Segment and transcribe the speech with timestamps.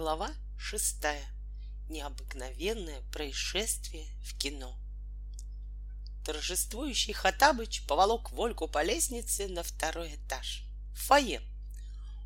[0.00, 1.28] Глава шестая.
[1.90, 4.74] Необыкновенное происшествие в кино.
[6.24, 10.64] Торжествующий Хатабыч поволок Вольку по лестнице на второй этаж.
[10.94, 11.42] В фойе.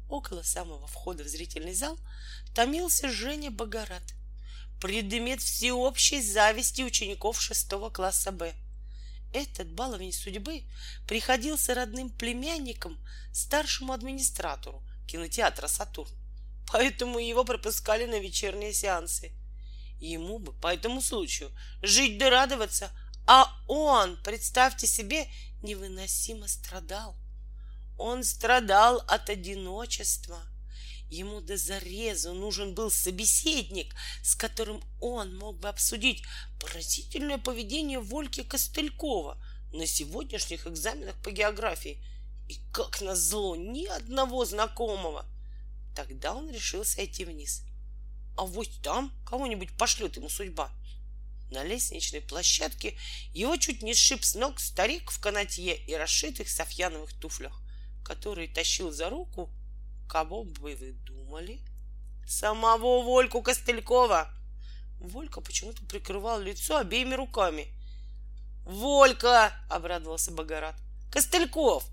[0.09, 1.99] Около самого входа в зрительный зал
[2.55, 4.15] томился Женя Богорат,
[4.81, 8.55] предмет всеобщей зависти учеников шестого класса Б.
[9.33, 10.63] Этот баловень судьбы
[11.09, 12.97] приходился родным племянником
[13.33, 16.15] старшему администратору кинотеатра «Сатурн»,
[16.71, 19.33] поэтому его пропускали на вечерние сеансы.
[20.01, 21.51] Ему бы по этому случаю
[21.83, 22.91] жить да радоваться,
[23.27, 25.27] а он, представьте себе,
[25.63, 27.17] невыносимо страдал.
[27.97, 30.39] Он страдал от одиночества.
[31.11, 36.25] Ему до зарезу нужен был собеседник, с которым он мог бы обсудить
[36.61, 39.39] поразительное поведение Вольки Костылькова
[39.73, 42.05] на сегодняшних экзаменах по географии.
[42.49, 45.25] И как назло, ни одного знакомого.
[45.95, 47.63] Тогда он решил сойти вниз.
[48.37, 50.71] А вот там кого-нибудь пошлет ему судьба.
[51.51, 52.99] На лестничной площадке
[53.33, 57.61] его чуть не сшиб с ног старик в канатье и расшитых софьяновых туфлях,
[58.05, 59.51] который тащил за руку,
[60.09, 61.61] кого бы вы думали?
[62.27, 64.35] Самого Вольку Костылькова.
[64.99, 67.69] Волька почему-то прикрывал лицо обеими руками.
[68.65, 70.77] «Волька!»— обрадовался Богорат.
[71.13, 71.85] «Костыльков!»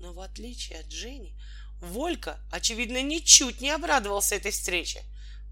[0.00, 1.38] Но в отличие от Жени,
[1.80, 5.02] Волька, очевидно, ничуть не обрадовался этой встрече.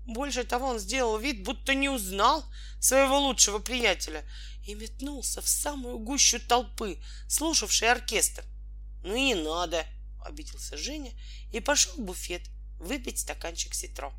[0.07, 2.45] Больше того, он сделал вид, будто не узнал
[2.81, 4.25] своего лучшего приятеля
[4.67, 8.45] и метнулся в самую гущу толпы, слушавшей оркестр.
[9.03, 9.85] «Ну и надо!»—
[10.25, 11.13] обиделся Женя
[11.53, 12.43] и пошел в буфет
[12.79, 14.13] выпить стаканчик ситро.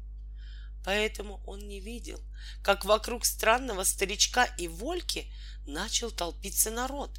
[0.84, 2.22] Поэтому он не видел,
[2.64, 5.32] как вокруг странного старичка и Вольки
[5.66, 7.10] начал толпиться народ.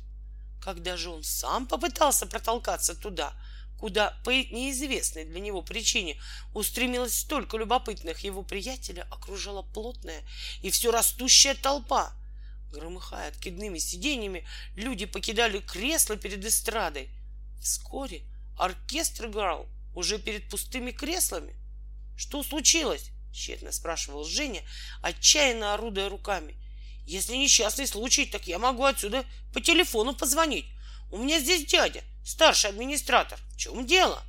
[0.62, 3.34] Когда же он сам попытался протолкаться туда—
[3.79, 6.21] куда по неизвестной для него причине
[6.55, 10.23] устремилось столько любопытных его приятеля, окружала плотная
[10.63, 12.13] и все растущая толпа.
[12.73, 17.09] Громыхая откидными сиденьями, люди покидали кресла перед эстрадой.
[17.61, 18.23] Вскоре
[18.59, 21.55] оркестр играл уже перед пустыми креслами.
[22.17, 24.62] «Что случилось?»— тщетно спрашивал Женя,
[25.03, 26.55] отчаянно орудуя руками.
[27.06, 30.67] «Если несчастный случай, так я могу отсюда по телефону позвонить.
[31.12, 33.38] У меня здесь дядя, старший администратор.
[33.53, 34.22] В чем дело?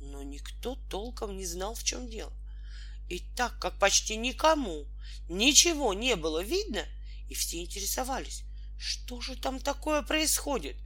[0.00, 2.32] Но никто толком не знал, в чем дело.
[3.08, 4.86] И так как почти никому
[5.28, 6.86] ничего не было видно,
[7.28, 8.44] и все интересовались,
[8.78, 10.76] что же там такое происходит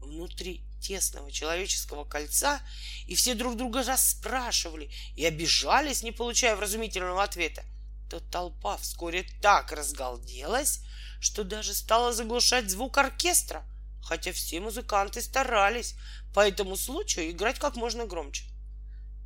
[0.00, 2.60] внутри тесного человеческого кольца,
[3.06, 7.64] и все друг друга расспрашивали и обижались, не получая вразумительного ответа,
[8.08, 10.80] то толпа вскоре так разгалделась,
[11.20, 13.66] что даже стала заглушать звук оркестра—
[14.08, 15.94] хотя все музыканты старались
[16.32, 18.44] по этому случаю играть как можно громче.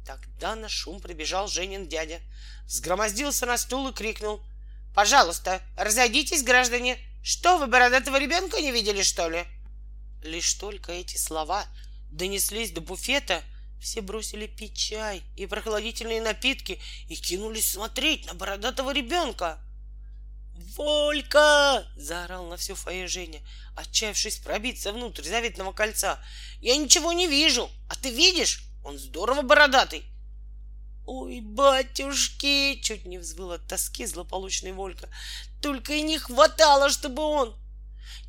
[0.04, 2.20] Тогда на шум прибежал Женин дядя,
[2.66, 4.43] сгромоздился на стул и крикнул.
[4.93, 6.98] «Пожалуйста, разойдитесь, граждане!
[7.22, 9.44] Что, вы бородатого ребенка не видели, что ли?»
[10.25, 11.64] Лишь только эти слова
[12.10, 13.41] донеслись до буфета,
[13.81, 19.60] все бросили пить чай и прохладительные напитки и кинулись смотреть на бородатого ребенка.
[20.76, 23.40] «Волька!»— заорал на всю фойе Женя,
[23.76, 26.22] отчаявшись пробиться внутрь заветного кольца.
[26.60, 28.64] «Я ничего не вижу, а ты видишь?
[28.84, 30.04] Он здорово бородатый!»
[31.06, 35.08] «Ой, батюшки!»— чуть не взвыл от тоски злополучный Волька.
[35.60, 37.56] «Только и не хватало, чтобы он...»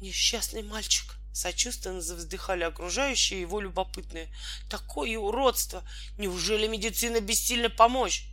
[0.01, 4.31] «Несчастный мальчик!» Сочувственно завздыхали окружающие его любопытные.
[4.69, 5.83] «Такое уродство!
[6.17, 8.27] Неужели медицина бессильно помочь?»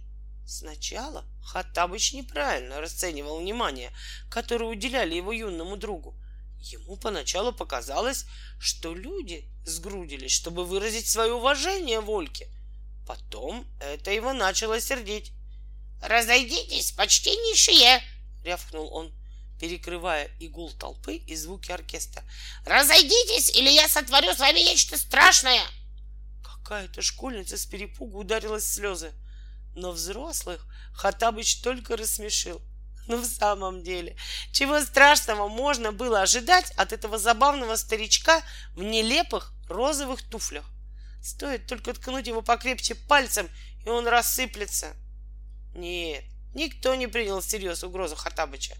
[0.46, 3.92] Сначала Хаттабыч неправильно расценивал внимание,
[4.30, 6.16] которое уделяли его юному другу.
[6.60, 8.26] Ему поначалу показалось,
[8.58, 12.48] что люди сгрудились, чтобы выразить свое уважение Вольке.
[13.06, 15.32] Потом это его начало сердить.
[16.02, 18.02] «Разойдитесь, почтеннейшие!»—
[18.44, 19.12] рявкнул он,
[19.60, 22.22] перекрывая игул толпы и звуки оркестра.
[22.64, 25.62] «Разойдитесь, или я сотворю с вами нечто страшное!»
[26.42, 29.12] Какая-то школьница с перепугу ударилась в слезы.
[29.74, 32.60] Но взрослых Хатабыч только рассмешил.
[33.06, 34.16] Ну, в самом деле,
[34.52, 38.42] чего страшного можно было ожидать от этого забавного старичка
[38.74, 40.64] в нелепых розовых туфлях?
[41.22, 43.48] Стоит только ткнуть его покрепче пальцем,
[43.84, 44.94] и он рассыплется.
[45.74, 46.24] Нет,
[46.54, 48.76] никто не принял всерьез угрозу Хатабыча.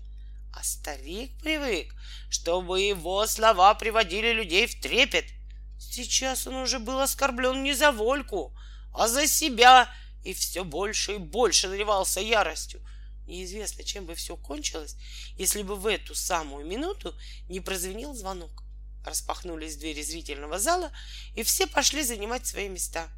[0.55, 1.95] А старик привык,
[2.29, 5.25] чтобы его слова приводили людей в трепет.
[5.79, 8.57] Сейчас он уже был оскорблен не за Вольку,
[8.93, 9.89] а за себя
[10.25, 12.81] и все больше и больше наливался яростью.
[13.27, 14.97] Неизвестно, чем бы все кончилось,
[15.37, 17.15] если бы в эту самую минуту
[17.49, 18.65] не прозвенел звонок.
[19.05, 20.91] Распахнулись двери зрительного зала,
[21.35, 23.09] и все пошли занимать свои места.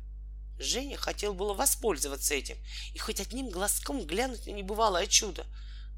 [0.58, 2.56] Женя хотел было воспользоваться этим
[2.94, 5.46] и хоть одним глазком глянуть на небывалое чудо.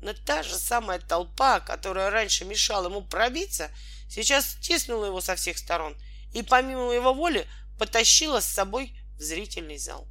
[0.01, 3.71] Но та же самая толпа, которая раньше мешала ему пробиться,
[4.09, 5.97] сейчас стиснула его со всех сторон
[6.33, 7.47] и помимо его воли
[7.79, 10.07] потащила с собой в зрительный зал.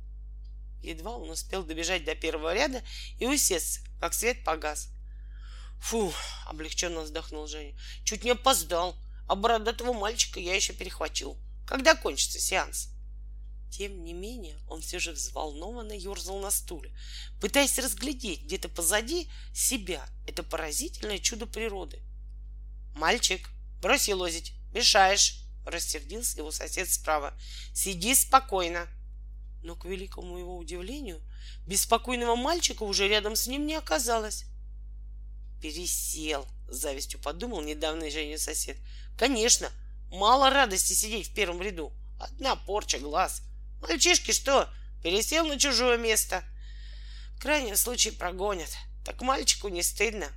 [0.83, 2.83] Едва он успел добежать до первого ряда
[3.17, 4.89] и усесться, как свет погас.
[5.79, 6.13] Фу,
[6.45, 7.77] облегченно вздохнул Женя.
[8.03, 8.95] Чуть не опоздал,
[9.27, 11.37] а бородатого мальчика я еще перехватил.
[11.65, 12.89] Когда кончится сеанс?
[13.71, 16.95] Тем не менее, он все же взволнованно ерзал на стуле,
[17.41, 21.99] пытаясь разглядеть где-то позади себя это поразительное чудо природы.
[22.93, 23.49] «Мальчик,
[23.81, 27.33] брось елозить, мешаешь!»— рассердился его сосед справа.
[27.73, 28.87] «Сиди спокойно!»
[29.63, 31.21] Но, к великому его удивлению,
[31.65, 34.45] беспокойного мальчика уже рядом с ним не оказалось.
[35.61, 38.77] «Пересел!»— завистью подумал недавно Женя сосед.
[39.17, 39.71] «Конечно,
[40.11, 41.93] мало радости сидеть в первом ряду.
[42.19, 43.41] Одна порча глаз.
[43.81, 44.69] Мальчишки что,
[45.01, 46.43] пересел на чужое место?
[47.37, 48.69] В крайнем случае прогонят.
[49.05, 50.27] Так мальчику не стыдно.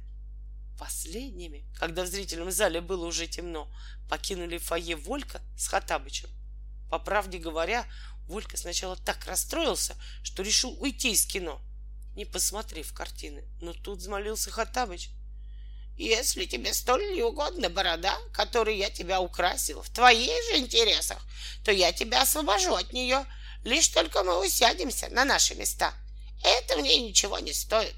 [0.79, 3.69] Последними, когда в зрительном зале было уже темно,
[4.11, 6.29] покинули фойе Волька с Хатабычем.
[6.90, 7.87] По правде говоря,
[8.26, 11.61] Волька сначала так расстроился, что решил уйти из кино,
[12.14, 13.44] не посмотрев картины.
[13.61, 15.11] Но тут взмолился Хатабыч.
[15.96, 21.25] Если тебе столь не угодна борода, которой я тебя украсил, в твоих же интересах,
[21.64, 23.25] то я тебя освобожу от нее,
[23.64, 25.94] лишь только мы усядемся на наши места.
[26.44, 27.94] Это мне ничего не стоит.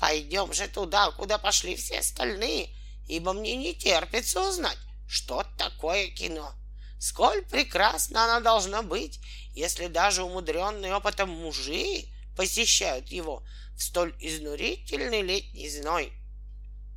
[0.00, 2.74] Пойдем же туда, куда пошли все остальные,
[3.06, 4.78] ибо мне не терпится узнать,
[5.08, 6.52] что такое кино.
[6.98, 9.20] Сколь прекрасно оно должно быть,
[9.54, 12.06] если даже умудренные опытом мужи
[12.36, 13.44] посещают его
[13.76, 16.12] в столь изнурительный летний зной.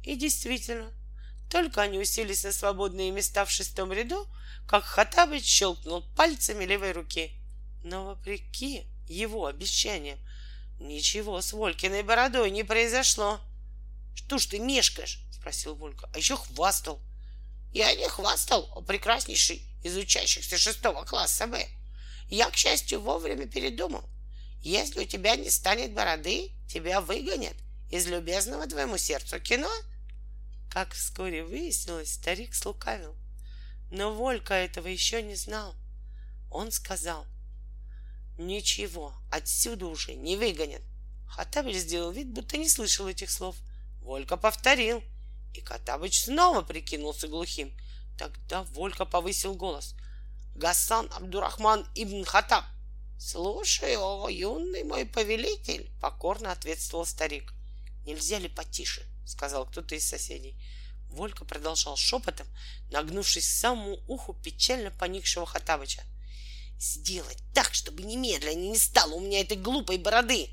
[0.04, 0.92] И действительно,
[1.52, 4.28] только они уселись на свободные места в шестом ряду,
[4.68, 7.32] как Хатабыч щелкнул пальцами левой руки.
[7.84, 10.20] Но вопреки его обещаниям,
[10.80, 13.40] ничего с Волькиной бородой не произошло.—
[14.16, 17.00] Что ж ты мешкаешь?— спросил Волька.— А еще хвастал.—
[17.74, 21.68] Я не хвастал, о прекраснейший из учащихся шестого класса Б.
[22.30, 24.04] Я, к счастью, вовремя передумал.
[24.62, 27.56] Если у тебя не станет бороды, тебя выгонят
[27.90, 29.72] из любезного твоему сердцу кино—
[30.72, 33.14] как вскоре выяснилось, старик слукавил.
[33.92, 35.76] Но Волька этого еще не знал.
[36.50, 37.26] Он сказал,
[38.38, 40.82] «Ничего, отсюда уже не выгонят».
[41.28, 43.58] Хатабыч сделал вид, будто не слышал этих слов.
[44.00, 45.04] Волька повторил,
[45.54, 47.78] и Катабыч снова прикинулся глухим.
[48.22, 49.96] Тогда Волька повысил голос.
[50.54, 52.64] «Гасан Абдурахман ибн Хатаб!»
[53.18, 57.52] «Слушай, о, юный мой повелитель!»— покорно ответствовал старик.
[58.06, 60.56] «Нельзя ли потише?»— сказал кто-то из соседей.
[61.10, 62.46] Волька продолжал шепотом,
[62.92, 66.04] нагнувшись к самому уху печально поникшего Хатабыча.
[66.78, 70.48] «Сделать так, чтобы немедленно не стало у меня этой глупой бороды!»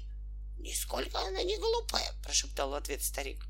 [0.57, 3.45] «Нисколько она не глупая!»— прошептал в ответ старик.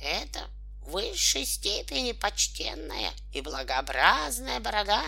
[0.00, 0.48] «Это
[0.82, 5.04] высшей степени почтенная и благообразная борода!»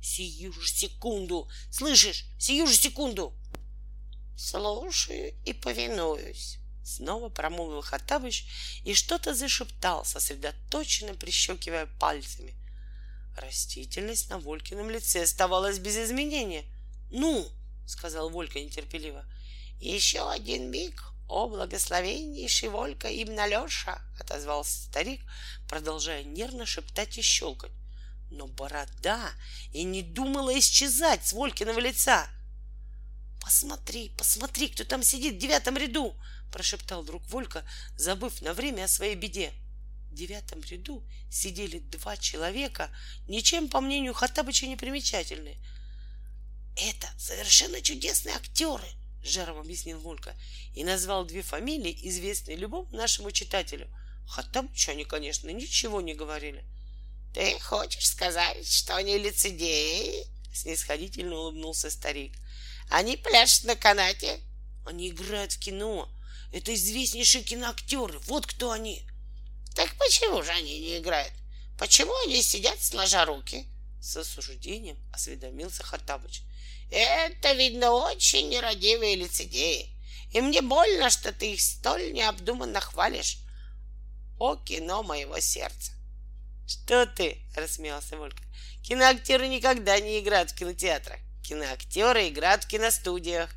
[0.00, 1.48] «Сию же секунду!
[1.70, 2.24] Слышишь?
[2.38, 3.34] Сию же секунду!»
[4.36, 8.46] «Слушаю и повинуюсь!» Снова промолвил Хаттабыч
[8.84, 12.54] и что-то зашептал, сосредоточенно прищелкивая пальцами.
[13.36, 16.64] Растительность на Волькином лице оставалась без изменения.
[17.10, 17.46] «Ну!»—
[17.86, 19.24] сказал Волька нетерпеливо.
[19.80, 25.20] «Еще один миг, о благословеннейший Волька Ибн Алеша!»— отозвался старик,
[25.68, 27.72] продолжая нервно шептать и щелкать.
[28.30, 29.30] Но борода
[29.72, 32.26] и не думала исчезать с Волькиного лица.
[33.40, 36.14] «Посмотри, посмотри, кто там сидит в девятом ряду!»—
[36.52, 37.64] прошептал друг Волька,
[37.96, 39.52] забыв на время о своей беде.
[40.10, 42.90] В девятом ряду сидели два человека,
[43.26, 45.58] ничем, по мнению Хаттабыча, не примечательные.
[46.76, 48.88] «Это совершенно чудесные актеры!»—
[49.22, 50.34] жаром объяснил Волька
[50.74, 53.88] и назвал две фамилии, известные любому нашему читателю.
[54.26, 56.64] Хаттабычу они, конечно, ничего не говорили.
[57.34, 62.34] «Ты хочешь сказать, что они лицедеи?»— снисходительно улыбнулся старик.
[62.90, 64.40] «Они пляшут на канате?»
[64.86, 66.08] «Они играют в кино»,
[66.50, 68.18] это известнейшие киноактеры.
[68.20, 69.06] Вот кто они.
[69.74, 71.32] Так почему же они не играют?
[71.78, 73.66] Почему они сидят сложа руки?
[74.00, 76.42] С осуждением осведомился Хаттабыч.
[76.90, 79.90] Это, видно, очень нерадивые лицедеи.
[80.32, 83.38] И мне больно, что ты их столь необдуманно хвалишь.
[84.38, 85.92] О, кино моего сердца!
[86.66, 87.38] Что ты?
[87.56, 88.42] Рассмеялся Волька.
[88.82, 91.18] Киноактеры никогда не играют в кинотеатрах.
[91.42, 93.50] Киноактеры играют в киностудиях.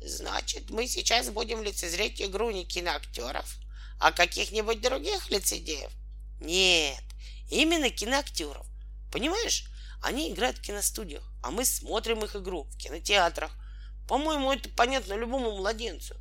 [0.00, 3.56] Значит, мы сейчас будем лицезреть игру не киноактеров,
[3.98, 5.90] а каких-нибудь других лицедеев?
[6.40, 7.02] Нет,
[7.50, 8.66] именно киноактеров.
[9.10, 9.64] Понимаешь,
[10.02, 13.52] они играют в киностудиях, а мы смотрим их игру в кинотеатрах.
[14.08, 16.16] По-моему, это понятно любому младенцу.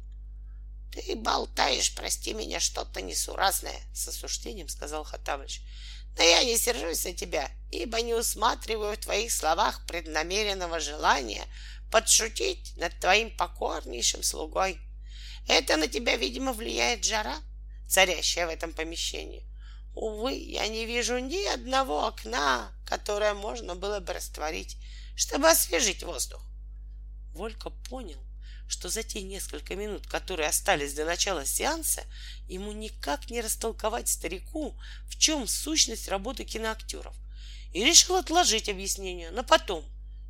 [0.91, 5.61] Ты болтаешь, прости меня, что-то несуразное, с осуждением сказал Хатабыч.
[6.17, 11.45] Но я не сержусь на тебя, ибо не усматриваю в твоих словах преднамеренного желания
[11.89, 14.77] подшутить над твоим покорнейшим слугой.
[15.47, 17.37] Это на тебя, видимо, влияет жара,
[17.87, 19.47] царящая в этом помещении.
[19.95, 24.77] Увы, я не вижу ни одного окна, которое можно было бы растворить,
[25.15, 26.41] чтобы освежить воздух.
[27.33, 28.23] Волька понял,
[28.67, 32.03] что за те несколько минут, которые остались до начала сеанса,
[32.47, 37.15] ему никак не растолковать старику, в чем сущность работы киноактеров,
[37.73, 39.85] и решил отложить объяснение на потом,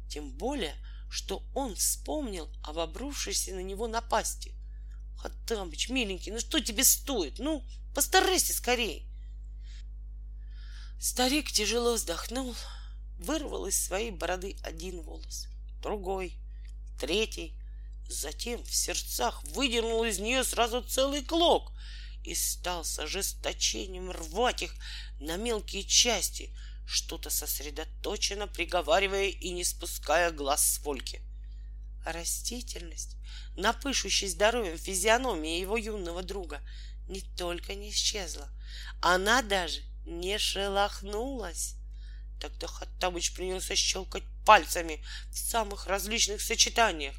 [0.09, 0.75] тем более,
[1.09, 4.53] что он вспомнил об обрушившейся на него напасти.
[5.17, 7.39] Хаттамыч, миленький, ну что тебе стоит?
[7.39, 7.63] Ну,
[7.93, 9.03] постарайся скорее.
[10.99, 12.55] Старик тяжело вздохнул,
[13.23, 15.47] вырвал из своей бороды один волос,
[15.81, 16.37] другой,
[16.99, 17.57] третий,
[18.07, 21.71] затем в сердцах выдернул из нее сразу целый клок
[22.23, 24.75] и стал с ожесточением рвать их
[25.19, 31.21] на мелкие части, что-то сосредоточенно приговаривая и не спуская глаз с Вольки.
[32.05, 33.15] Растительность,
[33.55, 36.61] напышущей здоровьем физиономии его юного друга,
[37.07, 38.49] не только не исчезла,
[39.01, 41.75] она даже не шелохнулась.
[42.43, 47.15] Тогда Хаттабыч принялся щелкать пальцами в самых различных сочетаниях,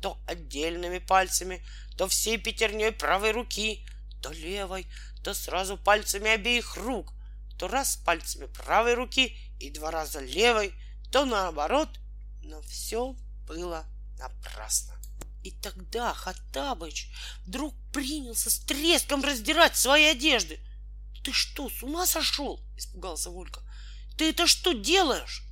[0.00, 1.66] то отдельными пальцами,
[1.96, 3.84] то всей пятерней правой руки,
[4.22, 4.86] то левой,
[5.24, 7.12] то сразу пальцами обеих рук,
[7.58, 10.72] то раз пальцами правой руки и два раза левой,
[11.10, 11.88] то наоборот,
[12.44, 13.16] но все
[13.48, 13.84] было
[14.20, 14.94] напрасно.
[15.42, 17.08] И тогда Хаттабыч
[17.46, 20.60] вдруг принялся с треском раздирать свои одежды.
[21.24, 22.60] Ты что, с ума сошел?
[22.76, 23.67] Испугался Волька.
[24.18, 25.44] Ты это что делаешь?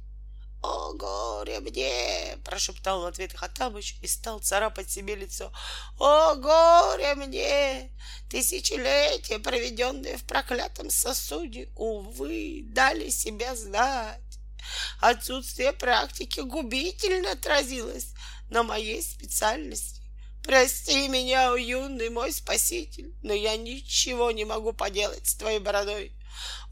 [0.60, 5.52] «О, горе мне!»— прошептал в ответ Хаттабыч и стал царапать себе лицо.
[6.00, 7.92] «О, горе мне!
[8.28, 14.20] Тысячелетия, проведенные в проклятом сосуде, увы, дали себя знать.
[15.00, 18.08] Отсутствие практики губительно отразилось
[18.50, 20.02] на моей специальности.
[20.42, 26.16] Прости меня, о юный мой спаситель, но я ничего не могу поделать с твоей бородой.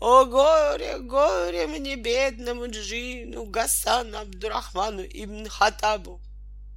[0.01, 6.21] О горе, горе мне, бедному Джину, Гасану Абдурахману ибн Хатабу.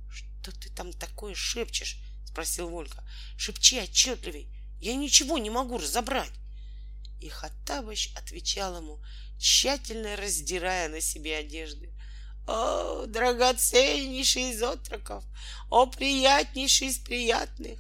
[0.09, 1.97] Что ты там такое шепчешь?
[2.25, 3.03] Спросил Волька.
[3.37, 4.49] Шепчи отчетливей.
[4.79, 6.31] Я ничего не могу разобрать.
[7.19, 9.01] И Хаттабыч отвечал ему,
[9.39, 11.91] тщательно раздирая на себе одежды.
[12.47, 15.25] О, драгоценнейший из отроков,
[15.69, 17.79] о, приятнейший из приятных,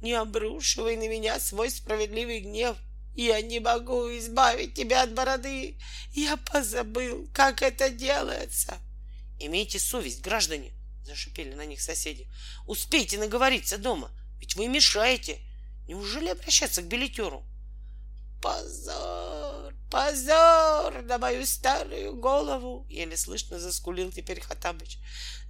[0.00, 2.76] не обрушивай на меня свой справедливый гнев.
[3.18, 5.76] Я не могу избавить тебя от бороды.
[6.12, 8.78] Я позабыл, как это делается.
[9.40, 10.72] Имейте совесть, граждане,
[11.04, 12.28] зашипели на них соседи.
[12.64, 15.40] Успейте наговориться дома, ведь вы мешаете.
[15.88, 17.44] Неужели обращаться к билетеру?
[18.40, 24.98] Позор, позор на мою старую голову, еле слышно заскулил теперь Хатабыч.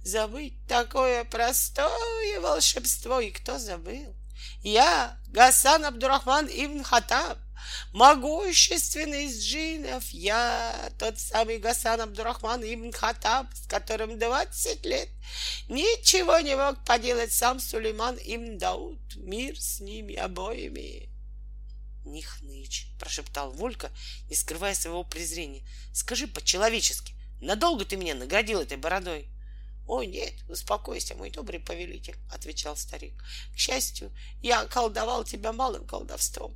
[0.01, 4.15] Забыть такое простое волшебство, и кто забыл?
[4.63, 7.37] Я, Гасан Абдурахман Ибн Хатаб,
[7.93, 15.09] могущественный из джинов, я тот самый Гасан Абдурахман Ибн Хатаб, с которым двадцать лет
[15.67, 21.09] ничего не мог поделать сам Сулейман Ибн Дауд, мир с ними обоими.
[22.05, 23.91] Не хнычь, прошептал Волька,
[24.29, 25.63] не скрывая своего презрения.
[25.93, 29.27] Скажи по-человечески, надолго ты меня наградил этой бородой?
[29.87, 33.13] О, нет, успокойся, мой добрый повелитель, отвечал старик.
[33.53, 34.11] К счастью,
[34.41, 36.55] я колдовал тебя малым колдовством.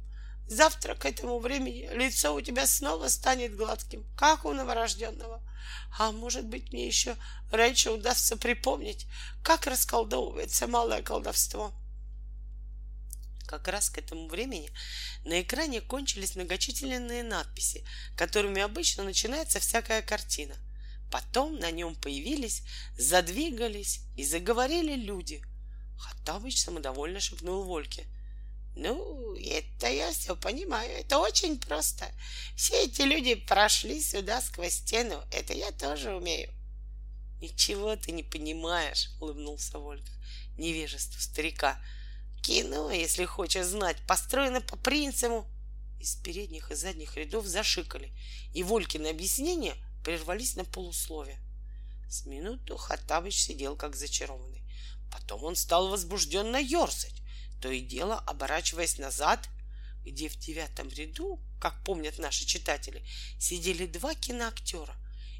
[0.53, 5.41] Завтра к этому времени лицо у тебя снова станет гладким, как у новорожденного.
[5.97, 7.15] А может быть, мне еще
[7.51, 9.07] раньше удастся припомнить,
[9.43, 11.73] как расколдовывается малое колдовство.
[13.47, 14.69] Как раз к этому времени
[15.25, 17.83] на экране кончились многочисленные надписи,
[18.15, 20.55] которыми обычно начинается всякая картина.
[21.09, 22.61] Потом на нем появились,
[22.95, 25.41] задвигались и заговорили люди.
[25.97, 28.05] Хаттабыч самодовольно шепнул Вольке.
[28.75, 30.89] Ну, это я все понимаю.
[30.91, 32.05] Это очень просто.
[32.55, 35.23] Все эти люди прошли сюда сквозь стену.
[35.31, 36.51] Это я тоже умею.
[37.39, 40.11] Ничего ты не понимаешь, улыбнулся Волька.
[40.57, 41.79] Невежество старика.
[42.41, 45.45] Кино, если хочешь знать, построено по принципу.
[45.99, 48.11] Из передних и задних рядов зашикали,
[48.53, 51.39] и Волькины объяснения прервались на полусловие.
[52.09, 54.61] С минуту Хаттабыч сидел как зачарованный.
[55.11, 57.22] Потом он стал возбужденно ерзать
[57.63, 59.47] то и дело оборачиваясь назад,
[60.03, 63.05] где в девятом ряду, как помнят наши читатели,
[63.39, 64.93] сидели два киноактера,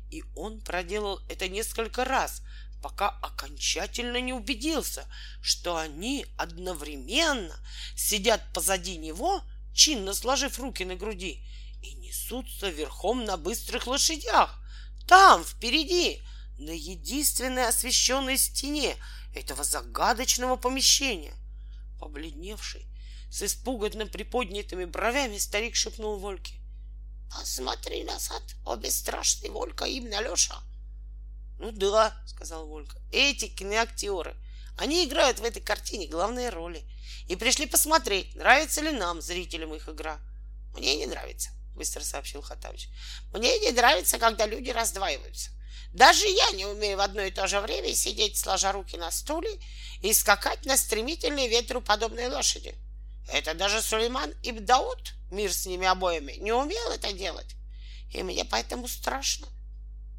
[0.10, 2.42] и он проделал это несколько раз,
[2.82, 5.06] пока окончательно не убедился,
[5.42, 7.58] что они одновременно
[7.98, 9.44] сидят позади него,
[9.76, 11.46] чинно сложив руки на груди,
[11.82, 14.64] и несутся верхом на быстрых лошадях.
[15.10, 16.22] Там, впереди,
[16.58, 18.96] на единственной освещенной стене
[19.36, 21.36] этого загадочного помещения.
[22.04, 22.86] Побледневший,
[23.32, 26.56] с испуганно приподнятыми бровями, старик шепнул Вольке.
[27.32, 30.62] «Посмотри назад, о бесстрашный Волька, именно Леша!»
[31.60, 34.36] «Ну да»,— сказал Волька,— «эти киноактеры,
[34.78, 36.84] они играют в этой картине главные роли.
[37.30, 40.20] И пришли посмотреть, нравится ли нам, зрителям, их игра».
[40.76, 42.90] «Мне не нравится»,— быстро сообщил Хатавич.
[43.32, 45.52] «Мне не нравится, когда люди раздваиваются.
[45.94, 49.60] Даже я не умею в одно и то же время сидеть, сложа руки на стуле
[50.02, 52.76] и скакать на стремительной ветру подобной лошади.
[53.32, 57.56] Это даже Сулейман Ибн Дауд, мир с ними обоими, не умел это делать.
[58.12, 59.48] И мне поэтому страшно.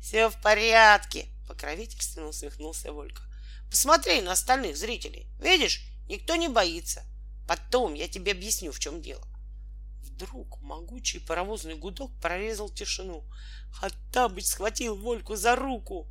[0.00, 3.22] Все в порядке, покровительственно усмехнулся Волька.
[3.70, 5.26] Посмотри на остальных зрителей.
[5.40, 7.04] Видишь, никто не боится.
[7.46, 9.26] Потом я тебе объясню, в чем дело.
[10.14, 13.24] Вдруг могучий паровозный гудок прорезал тишину.
[13.72, 16.06] Хаттабыч схватил Вольку за руку.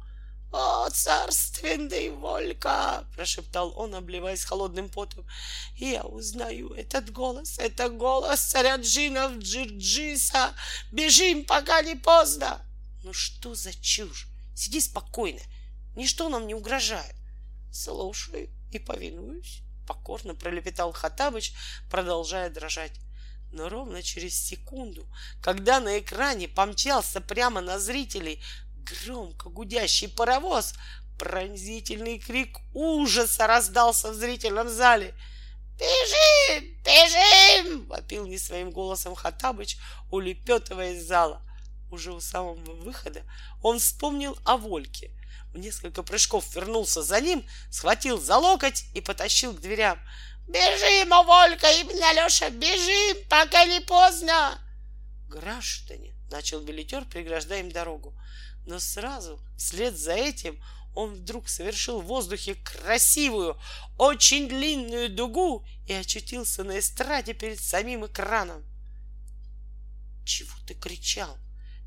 [0.51, 5.25] «О, царственный Волька!»— прошептал он, обливаясь холодным потом.
[5.77, 7.57] «Я узнаю этот голос.
[7.57, 10.53] Это голос царя джинов Джирджиса.
[10.91, 12.61] Бежим, пока не поздно!»
[13.03, 14.27] «Ну что за чушь?
[14.53, 15.41] Сиди спокойно.
[15.95, 17.15] Ничто нам не угрожает».
[17.71, 21.53] «Слушаю и повинуюсь»,— покорно пролепетал Хатабыч,
[21.89, 22.99] продолжая дрожать.
[23.53, 25.07] Но ровно через секунду,
[25.39, 28.43] когда на экране помчался прямо на зрителей
[28.83, 30.73] громко гудящий паровоз,
[31.19, 35.13] пронзительный крик ужаса раздался в зрительном зале.
[35.77, 36.75] «Бежим!
[36.83, 39.77] Бежим!»— вопил не своим голосом Хатабыч,
[40.09, 41.39] улепетывая из зала.
[41.91, 43.21] Уже у самого выхода
[43.61, 45.11] он вспомнил о Вольке.
[45.53, 49.99] В несколько прыжков вернулся за ним, схватил за локоть и потащил к дверям—
[50.47, 54.59] Бежим, о Волька, именно Алеша, бежим, пока не поздно.
[55.29, 58.13] Граждане, начал билетер, преграждая им дорогу.
[58.65, 60.61] Но сразу, вслед за этим,
[60.95, 63.59] он вдруг совершил в воздухе красивую,
[63.97, 68.63] очень длинную дугу и очутился на эстраде перед самим экраном.
[70.25, 71.37] Чего ты кричал?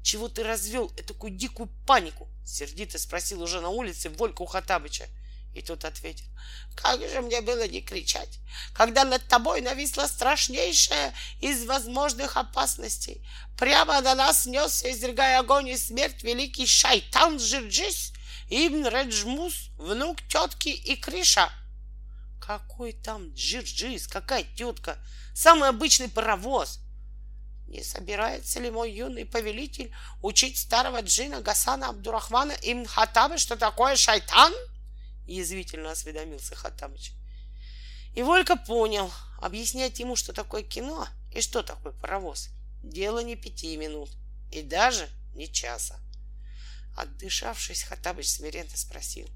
[0.03, 2.29] Чего ты развел такую дикую панику?
[2.45, 5.09] Сердито спросил уже на улице Волька у Хатабыча.
[5.57, 6.27] И тот ответил,
[6.75, 8.41] как же мне было не кричать,
[8.75, 13.27] когда над тобой нависла страшнейшая из возможных опасностей.
[13.57, 18.13] Прямо на нас несся, изрыгая огонь и смерть, великий шайтан Жирджис,
[18.51, 21.51] Ибн Реджмус, внук тетки и Криша.
[22.39, 24.99] Какой там Джирджис, какая тетка?
[25.35, 26.81] Самый обычный паровоз.
[27.67, 29.91] Не собирается ли мой юный повелитель
[30.21, 34.53] учить старого джина Гасана Абдурахмана Ибн Хатаба, что такое шайтан?—
[35.27, 37.13] язвительно осведомился Хаттабыч.
[38.15, 39.11] И Волька понял,
[39.41, 42.49] объяснять ему, что такое кино и что такое паровоз,
[42.83, 44.11] дело не пяти минут
[44.51, 46.01] и даже не часа.
[46.97, 49.29] Отдышавшись, Хаттабыч смиренно спросил,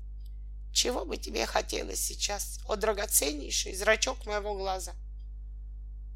[0.72, 4.94] «Чего бы тебе хотелось сейчас, о драгоценнейший зрачок моего глаза?»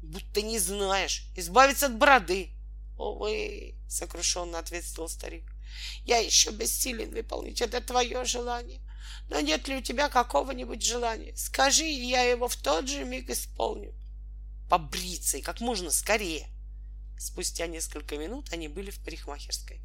[0.01, 2.49] «Будто не знаешь, избавиться от бороды!»
[2.97, 5.43] «Увы!»— сокрушенно ответствовал старик.
[6.03, 8.81] «Я еще бессилен выполнить это твое желание.
[9.29, 11.35] Но нет ли у тебя какого-нибудь желания?
[11.35, 13.93] Скажи, и я его в тот же миг исполню.
[14.69, 16.47] Побриться и как можно скорее.
[17.17, 19.81] Спустя несколько минут они были в парикмахерской.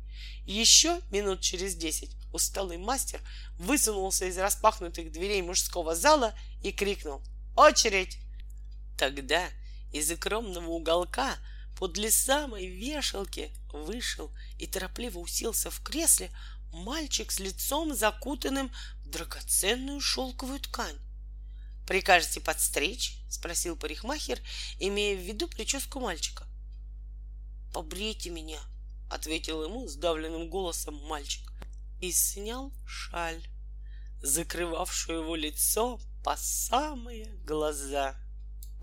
[0.46, 3.20] Еще минут через десять усталый мастер
[3.58, 7.22] высунулся из распахнутых дверей мужского зала и крикнул
[7.56, 8.18] «Очередь!».
[8.98, 9.48] Тогда
[9.92, 11.36] из укромного уголка
[11.78, 16.30] подле самой вешалки вышел и торопливо уселся в кресле
[16.72, 18.70] мальчик с лицом закутанным
[19.10, 20.98] драгоценную шелковую ткань.
[21.86, 24.40] «Прикажете подстричь?»— спросил парикмахер,
[24.78, 26.46] имея в виду прическу мальчика.
[27.72, 28.60] «Побрейте меня»,—
[29.10, 31.52] ответил ему сдавленным голосом мальчик
[32.00, 33.42] и снял шаль,
[34.22, 38.16] закрывавшую его лицо по самые глаза.